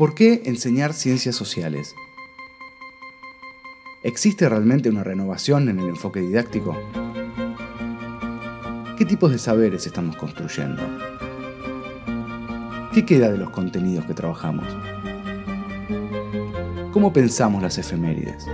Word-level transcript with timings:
¿Por 0.00 0.14
qué 0.14 0.40
enseñar 0.46 0.94
ciencias 0.94 1.36
sociales? 1.36 1.94
¿Existe 4.02 4.48
realmente 4.48 4.88
una 4.88 5.04
renovación 5.04 5.68
en 5.68 5.78
el 5.78 5.90
enfoque 5.90 6.20
didáctico? 6.20 6.74
¿Qué 8.96 9.04
tipos 9.04 9.30
de 9.30 9.36
saberes 9.36 9.86
estamos 9.86 10.16
construyendo? 10.16 10.82
¿Qué 12.94 13.04
queda 13.04 13.30
de 13.30 13.36
los 13.36 13.50
contenidos 13.50 14.06
que 14.06 14.14
trabajamos? 14.14 14.64
¿Cómo 16.92 17.12
pensamos 17.12 17.62
las 17.62 17.76
efemérides? 17.76 18.46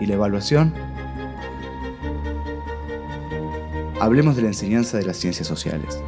¿Y 0.00 0.04
la 0.04 0.16
evaluación? 0.16 0.74
Hablemos 4.00 4.36
de 4.36 4.42
la 4.42 4.48
enseñanza 4.48 4.98
de 4.98 5.06
las 5.06 5.16
ciencias 5.16 5.48
sociales. 5.48 5.98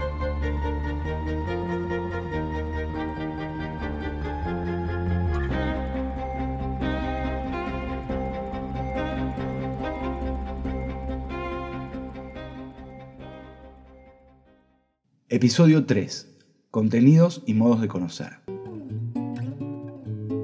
Episodio 15.32 15.86
3. 15.86 16.26
Contenidos 16.72 17.44
y 17.46 17.54
modos 17.54 17.80
de 17.80 17.86
conocer. 17.86 18.40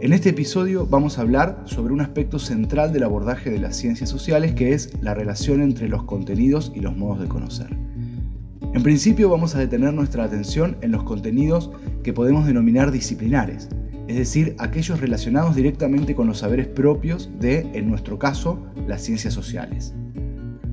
En 0.00 0.12
este 0.12 0.28
episodio 0.28 0.86
vamos 0.86 1.18
a 1.18 1.22
hablar 1.22 1.64
sobre 1.64 1.92
un 1.92 2.00
aspecto 2.00 2.38
central 2.38 2.92
del 2.92 3.02
abordaje 3.02 3.50
de 3.50 3.58
las 3.58 3.74
ciencias 3.74 4.08
sociales 4.08 4.54
que 4.54 4.74
es 4.74 4.92
la 5.02 5.12
relación 5.12 5.60
entre 5.60 5.88
los 5.88 6.04
contenidos 6.04 6.70
y 6.72 6.78
los 6.78 6.96
modos 6.96 7.18
de 7.18 7.26
conocer. 7.26 7.76
En 8.74 8.82
principio 8.84 9.28
vamos 9.28 9.56
a 9.56 9.58
detener 9.58 9.92
nuestra 9.92 10.22
atención 10.22 10.76
en 10.82 10.92
los 10.92 11.02
contenidos 11.02 11.72
que 12.04 12.12
podemos 12.12 12.46
denominar 12.46 12.92
disciplinares, 12.92 13.68
es 14.06 14.16
decir, 14.16 14.54
aquellos 14.60 15.00
relacionados 15.00 15.56
directamente 15.56 16.14
con 16.14 16.28
los 16.28 16.38
saberes 16.38 16.68
propios 16.68 17.28
de, 17.40 17.68
en 17.74 17.88
nuestro 17.88 18.20
caso, 18.20 18.64
las 18.86 19.02
ciencias 19.02 19.34
sociales. 19.34 19.94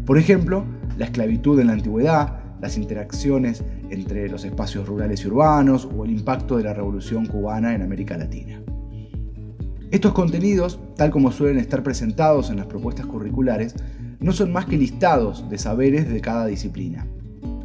Por 0.05 0.19
ejemplo, 0.19 0.65
la 0.99 1.05
esclavitud 1.05 1.59
en 1.59 1.65
la 1.65 1.73
antigüedad, 1.73 2.43
las 2.63 2.77
interacciones 2.77 3.61
entre 3.93 4.27
los 4.27 4.43
espacios 4.43 4.87
rurales 4.87 5.23
y 5.23 5.27
urbanos 5.27 5.87
o 5.95 6.03
el 6.03 6.11
impacto 6.11 6.57
de 6.57 6.63
la 6.63 6.73
revolución 6.73 7.25
cubana 7.25 7.73
en 7.73 7.81
América 7.81 8.17
Latina. 8.17 8.61
Estos 9.91 10.13
contenidos, 10.13 10.79
tal 10.95 11.11
como 11.11 11.31
suelen 11.31 11.59
estar 11.59 11.83
presentados 11.83 12.49
en 12.49 12.57
las 12.57 12.65
propuestas 12.65 13.05
curriculares, 13.05 13.75
no 14.19 14.31
son 14.31 14.51
más 14.51 14.65
que 14.65 14.77
listados 14.77 15.47
de 15.49 15.57
saberes 15.57 16.09
de 16.11 16.19
cada 16.19 16.47
disciplina, 16.47 17.05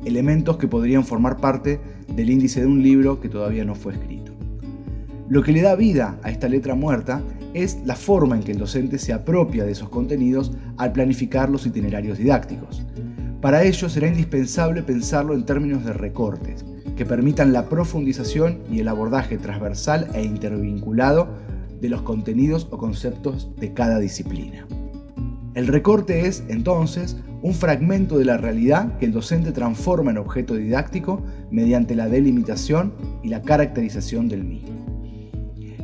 elementos 0.04 0.58
que 0.58 0.68
podrían 0.68 1.04
formar 1.04 1.38
parte 1.38 1.80
del 2.14 2.30
índice 2.30 2.60
de 2.60 2.66
un 2.66 2.82
libro 2.82 3.20
que 3.20 3.28
todavía 3.28 3.64
no 3.64 3.74
fue 3.74 3.94
escrito. 3.94 4.32
Lo 5.28 5.42
que 5.42 5.52
le 5.52 5.62
da 5.62 5.74
vida 5.74 6.18
a 6.22 6.30
esta 6.30 6.48
letra 6.48 6.74
muerta 6.74 7.22
es 7.54 7.78
la 7.84 7.96
forma 7.96 8.36
en 8.36 8.42
que 8.42 8.52
el 8.52 8.58
docente 8.58 8.98
se 8.98 9.12
apropia 9.12 9.64
de 9.64 9.72
esos 9.72 9.88
contenidos 9.88 10.52
al 10.76 10.92
planificar 10.92 11.48
los 11.48 11.66
itinerarios 11.66 12.18
didácticos, 12.18 12.84
para 13.40 13.62
ello 13.62 13.88
será 13.88 14.08
indispensable 14.08 14.82
pensarlo 14.82 15.34
en 15.34 15.44
términos 15.44 15.84
de 15.84 15.92
recortes, 15.92 16.64
que 16.96 17.06
permitan 17.06 17.52
la 17.52 17.68
profundización 17.68 18.58
y 18.70 18.80
el 18.80 18.88
abordaje 18.88 19.38
transversal 19.38 20.08
e 20.14 20.24
intervinculado 20.24 21.28
de 21.80 21.88
los 21.88 22.02
contenidos 22.02 22.66
o 22.70 22.78
conceptos 22.78 23.54
de 23.56 23.72
cada 23.72 24.00
disciplina. 24.00 24.66
El 25.54 25.68
recorte 25.68 26.26
es, 26.26 26.42
entonces, 26.48 27.16
un 27.42 27.54
fragmento 27.54 28.18
de 28.18 28.24
la 28.24 28.36
realidad 28.36 28.98
que 28.98 29.06
el 29.06 29.12
docente 29.12 29.52
transforma 29.52 30.10
en 30.10 30.18
objeto 30.18 30.54
didáctico 30.54 31.22
mediante 31.52 31.94
la 31.94 32.08
delimitación 32.08 32.92
y 33.22 33.28
la 33.28 33.42
caracterización 33.42 34.28
del 34.28 34.44
mismo. 34.44 34.70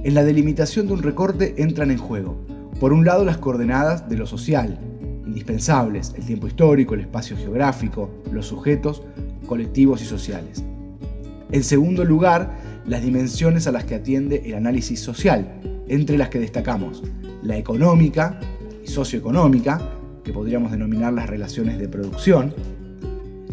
En 0.03 0.15
la 0.15 0.25
delimitación 0.25 0.89
de 0.89 0.93
un 0.95 1.03
recorte 1.03 1.55
entran 1.59 1.93
en 1.93 1.99
juego, 1.99 2.37
por 2.81 2.93
un 2.93 3.05
lado, 3.05 3.25
las 3.25 3.39
coordenadas 3.39 4.09
de 4.09 4.17
lo 4.17 4.27
social, 4.27 4.79
indispensables, 5.27 6.14
el 6.17 6.24
tiempo 6.24 6.46
histórico, 6.46 6.95
el 6.95 7.01
espacio 7.01 7.36
geográfico, 7.36 8.11
los 8.33 8.46
sujetos 8.46 9.02
colectivos 9.46 10.02
y 10.02 10.05
sociales. 10.05 10.64
En 11.51 11.62
segundo 11.62 12.05
lugar, 12.05 12.58
las 12.86 13.02
dimensiones 13.02 13.67
a 13.67 13.73
las 13.73 13.84
que 13.84 13.95
atiende 13.95 14.42
el 14.45 14.55
análisis 14.55 15.01
social, 15.01 15.61
entre 15.89 16.18
las 16.18 16.29
que 16.29 16.40
destacamos 16.40 17.02
la 17.42 17.57
económica 17.57 18.40
y 18.83 18.89
socioeconómica, 18.89 19.80
que 20.24 20.33
podríamos 20.33 20.73
denominar 20.73 21.13
las 21.13 21.29
relaciones 21.29 21.79
de 21.79 21.89
producción, 21.89 22.55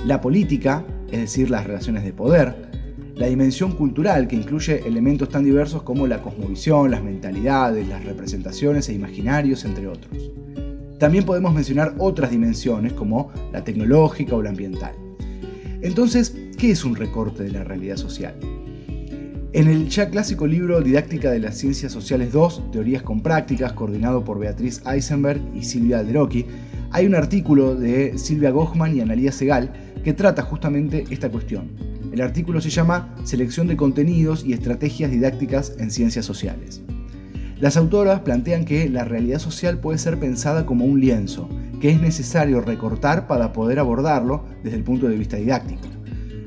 la 0.06 0.22
política, 0.22 0.86
es 1.12 1.20
decir, 1.20 1.50
las 1.50 1.68
relaciones 1.68 2.04
de 2.04 2.14
poder, 2.14 2.72
la 3.16 3.28
dimensión 3.28 3.74
cultural, 3.74 4.28
que 4.28 4.36
incluye 4.36 4.88
elementos 4.88 5.30
tan 5.30 5.44
diversos 5.44 5.84
como 5.84 6.08
la 6.08 6.22
cosmovisión, 6.24 6.90
las 6.90 7.04
mentalidades, 7.04 7.88
las 7.88 8.04
representaciones 8.04 8.90
e 8.90 8.94
imaginarios, 8.94 9.66
entre 9.66 9.88
otros. 9.88 10.32
También 11.02 11.26
podemos 11.26 11.52
mencionar 11.52 11.96
otras 11.98 12.30
dimensiones 12.30 12.94
como 12.94 13.32
la 13.52 13.64
tecnológica 13.64 14.36
o 14.36 14.44
la 14.44 14.52
ambiental. 14.52 14.94
Entonces, 15.82 16.38
¿qué 16.60 16.70
es 16.70 16.86
un 16.86 16.96
recorte 16.96 17.42
de 17.42 17.50
la 17.50 17.64
realidad 17.64 17.98
social? 17.98 18.36
En 19.52 19.68
el 19.68 19.90
ya 19.90 20.12
clásico 20.12 20.46
libro 20.46 20.80
Didáctica 20.80 21.32
de 21.32 21.40
las 21.40 21.58
Ciencias 21.58 21.92
Sociales 21.92 22.32
2, 22.32 22.70
Teorías 22.72 23.02
con 23.02 23.24
Prácticas, 23.24 23.74
coordinado 23.74 24.24
por 24.24 24.38
Beatriz 24.38 24.84
Eisenberg 24.86 25.42
y 25.56 25.64
Silvia 25.64 25.98
Alderoqui, 25.98 26.46
hay 26.92 27.08
un 27.08 27.16
artículo 27.16 27.74
de 27.74 28.20
Silvia 28.20 28.52
Gochman 28.52 28.96
y 28.96 29.02
Analía 29.02 29.32
Segal 29.32 29.74
que 30.04 30.14
trata 30.14 30.44
justamente 30.44 31.06
esta 31.10 31.32
cuestión. 31.32 31.72
El 32.14 32.22
artículo 32.22 32.62
se 32.62 32.70
llama 32.70 33.16
Selección 33.24 33.66
de 33.66 33.76
contenidos 33.76 34.46
y 34.46 34.54
estrategias 34.54 35.10
didácticas 35.10 35.74
en 35.80 35.90
ciencias 35.90 36.26
sociales. 36.26 36.84
Las 37.62 37.78
autoras 37.78 38.22
plantean 38.22 38.66
que 38.66 38.90
la 38.90 39.06
realidad 39.06 39.38
social 39.38 39.78
puede 39.78 40.00
ser 40.00 40.20
pensada 40.20 40.66
como 40.66 40.84
un 40.84 41.00
lienzo, 41.00 41.48
que 41.80 41.92
es 41.92 42.02
necesario 42.02 42.60
recortar 42.60 43.28
para 43.28 43.54
poder 43.54 43.78
abordarlo 43.78 44.46
desde 44.64 44.78
el 44.78 44.84
punto 44.84 45.08
de 45.08 45.16
vista 45.16 45.38
didáctico. 45.38 45.88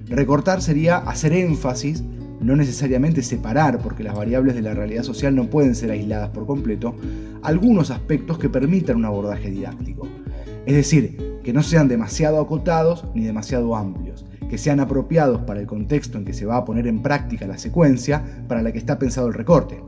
Recortar 0.08 0.60
sería 0.60 0.96
hacer 0.96 1.32
énfasis, 1.32 2.02
no 2.40 2.56
necesariamente 2.56 3.22
separar, 3.22 3.78
porque 3.78 4.02
las 4.02 4.16
variables 4.16 4.56
de 4.56 4.62
la 4.62 4.74
realidad 4.74 5.04
social 5.04 5.36
no 5.36 5.48
pueden 5.48 5.76
ser 5.76 5.92
aisladas 5.92 6.30
por 6.30 6.46
completo, 6.46 6.96
algunos 7.44 7.92
aspectos 7.92 8.36
que 8.36 8.48
permitan 8.48 8.96
un 8.96 9.04
abordaje 9.04 9.52
didáctico. 9.52 10.08
Es 10.66 10.74
decir, 10.74 11.38
que 11.44 11.52
no 11.52 11.62
sean 11.62 11.86
demasiado 11.86 12.40
acotados 12.40 13.04
ni 13.14 13.22
demasiado 13.22 13.76
amplios, 13.76 14.26
que 14.50 14.58
sean 14.58 14.80
apropiados 14.80 15.42
para 15.42 15.60
el 15.60 15.68
contexto 15.68 16.18
en 16.18 16.24
que 16.24 16.32
se 16.32 16.44
va 16.44 16.56
a 16.56 16.64
poner 16.64 16.88
en 16.88 17.02
práctica 17.02 17.46
la 17.46 17.56
secuencia 17.56 18.20
para 18.48 18.62
la 18.62 18.72
que 18.72 18.78
está 18.78 18.98
pensado 18.98 19.28
el 19.28 19.34
recorte 19.34 19.80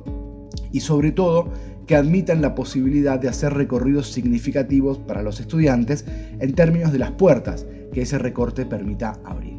y 0.72 0.81
sobre 0.81 1.12
todo 1.12 1.53
que 1.87 1.97
admitan 1.97 2.43
la 2.43 2.54
posibilidad 2.54 3.19
de 3.19 3.28
hacer 3.28 3.54
recorridos 3.54 4.12
significativos 4.12 4.99
para 4.99 5.22
los 5.22 5.41
estudiantes 5.41 6.04
en 6.41 6.53
términos 6.54 6.93
de 6.93 6.99
las 6.99 7.12
puertas 7.12 7.66
que 7.93 8.03
ese 8.03 8.19
recorte 8.19 8.66
permita 8.66 9.19
abrir. 9.25 9.56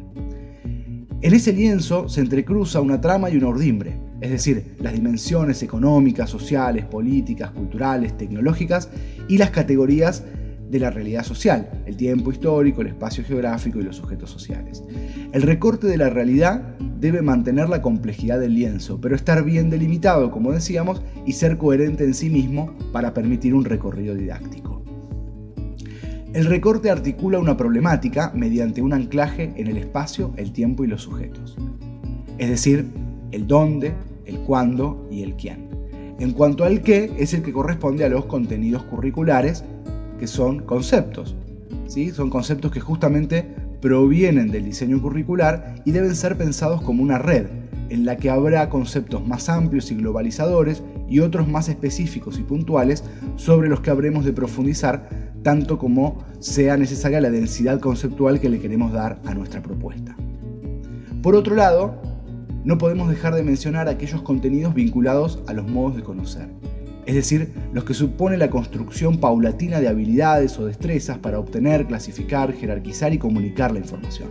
En 1.20 1.34
ese 1.34 1.52
lienzo 1.52 2.08
se 2.08 2.20
entrecruza 2.20 2.80
una 2.80 3.00
trama 3.00 3.28
y 3.28 3.36
una 3.36 3.48
ordimbre, 3.48 3.98
es 4.20 4.30
decir, 4.30 4.76
las 4.78 4.92
dimensiones 4.92 5.62
económicas, 5.62 6.30
sociales, 6.30 6.84
políticas, 6.84 7.50
culturales, 7.50 8.16
tecnológicas 8.16 8.88
y 9.26 9.38
las 9.38 9.50
categorías 9.50 10.22
de 10.70 10.78
la 10.78 10.90
realidad 10.90 11.24
social, 11.24 11.70
el 11.86 11.96
tiempo 11.96 12.30
histórico, 12.30 12.82
el 12.82 12.88
espacio 12.88 13.24
geográfico 13.24 13.80
y 13.80 13.84
los 13.84 13.96
sujetos 13.96 14.30
sociales. 14.30 14.82
El 15.32 15.42
recorte 15.42 15.86
de 15.86 15.96
la 15.96 16.10
realidad 16.10 16.76
debe 17.00 17.22
mantener 17.22 17.68
la 17.68 17.82
complejidad 17.82 18.40
del 18.40 18.54
lienzo, 18.54 19.00
pero 19.00 19.14
estar 19.14 19.44
bien 19.44 19.70
delimitado, 19.70 20.30
como 20.30 20.52
decíamos, 20.52 21.02
y 21.26 21.32
ser 21.32 21.58
coherente 21.58 22.04
en 22.04 22.14
sí 22.14 22.28
mismo 22.28 22.74
para 22.92 23.14
permitir 23.14 23.54
un 23.54 23.64
recorrido 23.64 24.14
didáctico. 24.14 24.82
El 26.34 26.44
recorte 26.44 26.90
articula 26.90 27.38
una 27.38 27.56
problemática 27.56 28.32
mediante 28.34 28.82
un 28.82 28.92
anclaje 28.92 29.54
en 29.56 29.66
el 29.66 29.78
espacio, 29.78 30.32
el 30.36 30.52
tiempo 30.52 30.84
y 30.84 30.86
los 30.86 31.02
sujetos. 31.02 31.56
Es 32.36 32.50
decir, 32.50 32.86
el 33.32 33.46
dónde, 33.46 33.94
el 34.26 34.38
cuándo 34.40 35.08
y 35.10 35.22
el 35.22 35.36
quién. 35.36 35.68
En 36.20 36.32
cuanto 36.32 36.64
al 36.64 36.82
qué, 36.82 37.12
es 37.16 37.32
el 37.32 37.42
que 37.42 37.52
corresponde 37.52 38.04
a 38.04 38.08
los 38.08 38.26
contenidos 38.26 38.82
curriculares 38.84 39.64
que 40.18 40.26
son 40.26 40.60
conceptos. 40.60 41.34
¿sí? 41.86 42.10
Son 42.10 42.30
conceptos 42.30 42.70
que 42.72 42.80
justamente 42.80 43.54
provienen 43.80 44.50
del 44.50 44.64
diseño 44.64 45.00
curricular 45.00 45.76
y 45.84 45.92
deben 45.92 46.14
ser 46.14 46.36
pensados 46.36 46.82
como 46.82 47.02
una 47.02 47.18
red, 47.18 47.46
en 47.90 48.04
la 48.04 48.16
que 48.16 48.28
habrá 48.28 48.68
conceptos 48.68 49.26
más 49.26 49.48
amplios 49.48 49.90
y 49.90 49.94
globalizadores 49.94 50.82
y 51.08 51.20
otros 51.20 51.48
más 51.48 51.68
específicos 51.68 52.38
y 52.38 52.42
puntuales 52.42 53.02
sobre 53.36 53.68
los 53.68 53.80
que 53.80 53.90
habremos 53.90 54.24
de 54.24 54.32
profundizar 54.32 55.08
tanto 55.42 55.78
como 55.78 56.24
sea 56.40 56.76
necesaria 56.76 57.20
la 57.20 57.30
densidad 57.30 57.80
conceptual 57.80 58.40
que 58.40 58.50
le 58.50 58.60
queremos 58.60 58.92
dar 58.92 59.20
a 59.24 59.32
nuestra 59.34 59.62
propuesta. 59.62 60.16
Por 61.22 61.34
otro 61.34 61.54
lado, 61.54 62.02
no 62.64 62.76
podemos 62.76 63.08
dejar 63.08 63.34
de 63.34 63.42
mencionar 63.42 63.88
aquellos 63.88 64.20
contenidos 64.20 64.74
vinculados 64.74 65.42
a 65.46 65.54
los 65.54 65.66
modos 65.66 65.96
de 65.96 66.02
conocer 66.02 66.48
es 67.08 67.14
decir, 67.14 67.48
los 67.72 67.84
que 67.84 67.94
supone 67.94 68.36
la 68.36 68.50
construcción 68.50 69.16
paulatina 69.16 69.80
de 69.80 69.88
habilidades 69.88 70.58
o 70.58 70.66
destrezas 70.66 71.16
para 71.16 71.38
obtener, 71.38 71.86
clasificar, 71.86 72.52
jerarquizar 72.52 73.14
y 73.14 73.18
comunicar 73.18 73.72
la 73.72 73.78
información. 73.78 74.28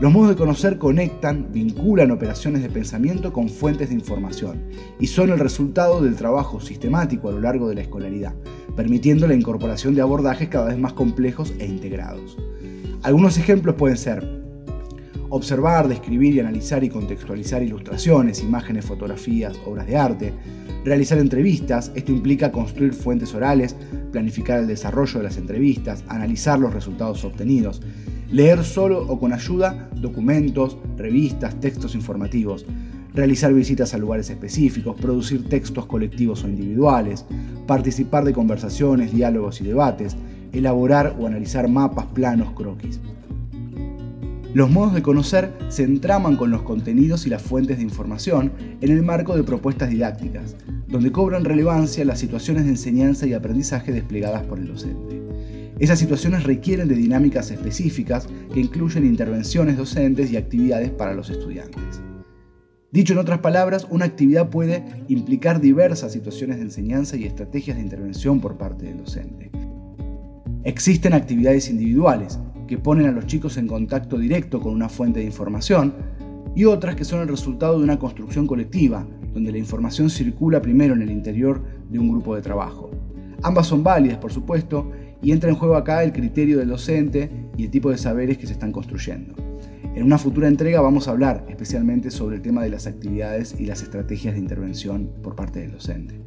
Los 0.00 0.12
modos 0.12 0.28
de 0.28 0.36
conocer 0.36 0.78
conectan, 0.78 1.48
vinculan 1.50 2.12
operaciones 2.12 2.62
de 2.62 2.70
pensamiento 2.70 3.32
con 3.32 3.48
fuentes 3.48 3.88
de 3.88 3.96
información 3.96 4.62
y 5.00 5.08
son 5.08 5.30
el 5.30 5.40
resultado 5.40 6.00
del 6.00 6.14
trabajo 6.14 6.60
sistemático 6.60 7.28
a 7.28 7.32
lo 7.32 7.40
largo 7.40 7.68
de 7.68 7.74
la 7.74 7.80
escolaridad, 7.80 8.36
permitiendo 8.76 9.26
la 9.26 9.34
incorporación 9.34 9.96
de 9.96 10.02
abordajes 10.02 10.48
cada 10.48 10.66
vez 10.66 10.78
más 10.78 10.92
complejos 10.92 11.52
e 11.58 11.66
integrados. 11.66 12.38
Algunos 13.02 13.36
ejemplos 13.36 13.74
pueden 13.74 13.96
ser 13.96 14.37
observar, 15.30 15.88
describir 15.88 16.34
y 16.34 16.40
analizar 16.40 16.82
y 16.84 16.88
contextualizar 16.88 17.62
ilustraciones, 17.62 18.42
imágenes, 18.42 18.84
fotografías, 18.84 19.58
obras 19.66 19.86
de 19.86 19.96
arte, 19.96 20.32
realizar 20.84 21.18
entrevistas, 21.18 21.92
esto 21.94 22.12
implica 22.12 22.52
construir 22.52 22.94
fuentes 22.94 23.34
orales, 23.34 23.76
planificar 24.12 24.60
el 24.60 24.66
desarrollo 24.66 25.18
de 25.18 25.24
las 25.24 25.36
entrevistas, 25.36 26.04
analizar 26.08 26.58
los 26.58 26.72
resultados 26.72 27.24
obtenidos, 27.24 27.82
leer 28.30 28.64
solo 28.64 29.06
o 29.06 29.18
con 29.18 29.32
ayuda 29.32 29.88
documentos, 29.96 30.76
revistas, 30.96 31.58
textos 31.60 31.94
informativos, 31.94 32.64
realizar 33.14 33.52
visitas 33.52 33.94
a 33.94 33.98
lugares 33.98 34.30
específicos, 34.30 34.96
producir 35.00 35.48
textos 35.48 35.86
colectivos 35.86 36.44
o 36.44 36.48
individuales, 36.48 37.24
participar 37.66 38.24
de 38.24 38.32
conversaciones, 38.32 39.12
diálogos 39.12 39.60
y 39.60 39.64
debates, 39.64 40.16
elaborar 40.52 41.16
o 41.18 41.26
analizar 41.26 41.68
mapas, 41.68 42.06
planos, 42.06 42.52
croquis. 42.52 43.00
Los 44.54 44.70
modos 44.70 44.94
de 44.94 45.02
conocer 45.02 45.52
se 45.68 45.82
entraman 45.82 46.36
con 46.36 46.50
los 46.50 46.62
contenidos 46.62 47.26
y 47.26 47.30
las 47.30 47.42
fuentes 47.42 47.76
de 47.76 47.82
información 47.82 48.50
en 48.80 48.90
el 48.90 49.02
marco 49.02 49.36
de 49.36 49.42
propuestas 49.42 49.90
didácticas, 49.90 50.56
donde 50.88 51.12
cobran 51.12 51.44
relevancia 51.44 52.02
las 52.06 52.18
situaciones 52.18 52.64
de 52.64 52.70
enseñanza 52.70 53.26
y 53.26 53.34
aprendizaje 53.34 53.92
desplegadas 53.92 54.44
por 54.44 54.58
el 54.58 54.68
docente. 54.68 55.20
Esas 55.78 55.98
situaciones 55.98 56.44
requieren 56.44 56.88
de 56.88 56.94
dinámicas 56.94 57.50
específicas 57.50 58.26
que 58.52 58.60
incluyen 58.60 59.04
intervenciones 59.04 59.76
docentes 59.76 60.32
y 60.32 60.38
actividades 60.38 60.90
para 60.90 61.12
los 61.12 61.28
estudiantes. 61.28 62.00
Dicho 62.90 63.12
en 63.12 63.18
otras 63.18 63.40
palabras, 63.40 63.86
una 63.90 64.06
actividad 64.06 64.48
puede 64.48 64.82
implicar 65.08 65.60
diversas 65.60 66.10
situaciones 66.10 66.56
de 66.56 66.62
enseñanza 66.62 67.18
y 67.18 67.24
estrategias 67.24 67.76
de 67.76 67.82
intervención 67.82 68.40
por 68.40 68.56
parte 68.56 68.86
del 68.86 68.96
docente. 68.96 69.50
Existen 70.64 71.12
actividades 71.12 71.68
individuales 71.68 72.38
que 72.68 72.78
ponen 72.78 73.06
a 73.06 73.12
los 73.12 73.26
chicos 73.26 73.56
en 73.56 73.66
contacto 73.66 74.18
directo 74.18 74.60
con 74.60 74.72
una 74.72 74.88
fuente 74.88 75.18
de 75.18 75.26
información 75.26 75.94
y 76.54 76.64
otras 76.66 76.94
que 76.94 77.04
son 77.04 77.20
el 77.20 77.28
resultado 77.28 77.78
de 77.78 77.84
una 77.84 77.98
construcción 77.98 78.46
colectiva, 78.46 79.06
donde 79.34 79.50
la 79.50 79.58
información 79.58 80.10
circula 80.10 80.62
primero 80.62 80.94
en 80.94 81.02
el 81.02 81.10
interior 81.10 81.62
de 81.88 81.98
un 81.98 82.10
grupo 82.10 82.36
de 82.36 82.42
trabajo. 82.42 82.90
Ambas 83.42 83.66
son 83.66 83.82
válidas, 83.82 84.18
por 84.18 84.32
supuesto, 84.32 84.90
y 85.22 85.32
entra 85.32 85.50
en 85.50 85.56
juego 85.56 85.76
acá 85.76 86.04
el 86.04 86.12
criterio 86.12 86.58
del 86.58 86.68
docente 86.68 87.30
y 87.56 87.64
el 87.64 87.70
tipo 87.70 87.90
de 87.90 87.98
saberes 87.98 88.38
que 88.38 88.46
se 88.46 88.52
están 88.52 88.72
construyendo. 88.72 89.34
En 89.94 90.04
una 90.04 90.18
futura 90.18 90.46
entrega 90.46 90.80
vamos 90.80 91.08
a 91.08 91.12
hablar 91.12 91.44
especialmente 91.48 92.10
sobre 92.10 92.36
el 92.36 92.42
tema 92.42 92.62
de 92.62 92.70
las 92.70 92.86
actividades 92.86 93.56
y 93.58 93.66
las 93.66 93.82
estrategias 93.82 94.34
de 94.34 94.40
intervención 94.40 95.10
por 95.22 95.34
parte 95.34 95.60
del 95.60 95.72
docente. 95.72 96.20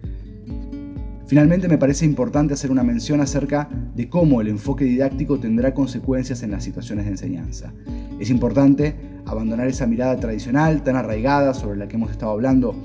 Finalmente 1.31 1.69
me 1.69 1.77
parece 1.77 2.03
importante 2.03 2.55
hacer 2.55 2.71
una 2.71 2.83
mención 2.83 3.21
acerca 3.21 3.69
de 3.95 4.09
cómo 4.09 4.41
el 4.41 4.49
enfoque 4.49 4.83
didáctico 4.83 5.39
tendrá 5.39 5.73
consecuencias 5.73 6.43
en 6.43 6.51
las 6.51 6.61
situaciones 6.61 7.05
de 7.05 7.11
enseñanza. 7.11 7.71
Es 8.19 8.29
importante 8.29 8.95
abandonar 9.25 9.69
esa 9.69 9.87
mirada 9.87 10.19
tradicional 10.19 10.83
tan 10.83 10.97
arraigada 10.97 11.53
sobre 11.53 11.77
la 11.77 11.87
que 11.87 11.95
hemos 11.95 12.11
estado 12.11 12.33
hablando 12.33 12.75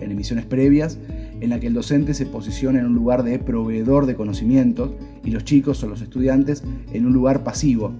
en 0.00 0.12
emisiones 0.12 0.44
previas 0.44 1.00
en 1.40 1.50
la 1.50 1.58
que 1.58 1.66
el 1.66 1.74
docente 1.74 2.14
se 2.14 2.26
posiciona 2.26 2.78
en 2.78 2.86
un 2.86 2.94
lugar 2.94 3.24
de 3.24 3.40
proveedor 3.40 4.06
de 4.06 4.14
conocimientos 4.14 4.92
y 5.24 5.32
los 5.32 5.42
chicos 5.42 5.82
o 5.82 5.88
los 5.88 6.00
estudiantes 6.00 6.62
en 6.92 7.06
un 7.06 7.12
lugar 7.12 7.42
pasivo, 7.42 7.92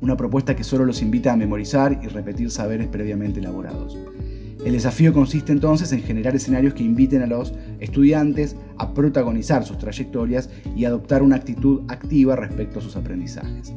una 0.00 0.16
propuesta 0.16 0.56
que 0.56 0.64
solo 0.64 0.84
los 0.84 1.02
invita 1.02 1.32
a 1.32 1.36
memorizar 1.36 2.00
y 2.02 2.08
repetir 2.08 2.50
saberes 2.50 2.88
previamente 2.88 3.38
elaborados. 3.38 3.96
El 4.64 4.74
desafío 4.74 5.12
consiste 5.12 5.50
entonces 5.50 5.92
en 5.92 6.02
generar 6.02 6.36
escenarios 6.36 6.74
que 6.74 6.84
inviten 6.84 7.22
a 7.22 7.26
los 7.26 7.52
estudiantes 7.80 8.54
a 8.78 8.94
protagonizar 8.94 9.64
sus 9.64 9.76
trayectorias 9.78 10.50
y 10.76 10.84
adoptar 10.84 11.22
una 11.22 11.36
actitud 11.36 11.80
activa 11.88 12.36
respecto 12.36 12.78
a 12.78 12.82
sus 12.82 12.94
aprendizajes. 12.94 13.74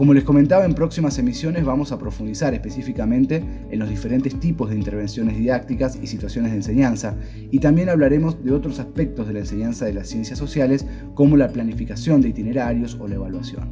Como 0.00 0.14
les 0.14 0.24
comentaba, 0.24 0.64
en 0.64 0.72
próximas 0.72 1.18
emisiones 1.18 1.66
vamos 1.66 1.92
a 1.92 1.98
profundizar 1.98 2.54
específicamente 2.54 3.44
en 3.70 3.78
los 3.78 3.90
diferentes 3.90 4.40
tipos 4.40 4.70
de 4.70 4.76
intervenciones 4.76 5.36
didácticas 5.36 5.98
y 6.02 6.06
situaciones 6.06 6.52
de 6.52 6.56
enseñanza, 6.56 7.14
y 7.50 7.58
también 7.58 7.90
hablaremos 7.90 8.42
de 8.42 8.52
otros 8.52 8.78
aspectos 8.78 9.26
de 9.26 9.34
la 9.34 9.40
enseñanza 9.40 9.84
de 9.84 9.92
las 9.92 10.08
ciencias 10.08 10.38
sociales, 10.38 10.86
como 11.12 11.36
la 11.36 11.50
planificación 11.50 12.22
de 12.22 12.30
itinerarios 12.30 12.96
o 12.98 13.06
la 13.06 13.16
evaluación. 13.16 13.68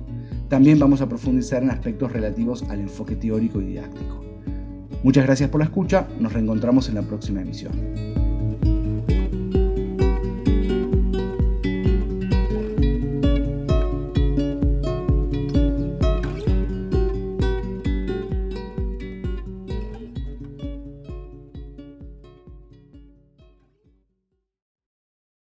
También 0.50 0.78
vamos 0.78 1.00
a 1.00 1.08
profundizar 1.08 1.62
en 1.62 1.70
aspectos 1.70 2.12
relativos 2.12 2.62
al 2.64 2.80
enfoque 2.80 3.16
teórico 3.16 3.62
y 3.62 3.68
didáctico. 3.68 4.37
Muchas 5.02 5.24
gracias 5.24 5.50
por 5.50 5.60
la 5.60 5.66
escucha, 5.66 6.06
nos 6.18 6.32
reencontramos 6.32 6.88
en 6.88 6.96
la 6.96 7.02
próxima 7.02 7.40
emisión. 7.40 8.27